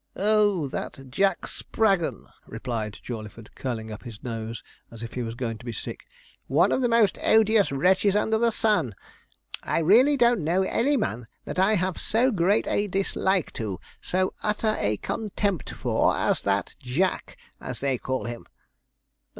[0.15, 5.59] 'Oh, that Jack Spraggon,' replied Jawleyford, curling up his nose, as if he was going
[5.59, 6.07] to be sick;
[6.47, 8.95] 'one of the most odious wretches under the sun.
[9.61, 14.33] I really don't know any man that I have so great a dislike to, so
[14.41, 18.47] utter a contempt for, as that Jack, as they call him.'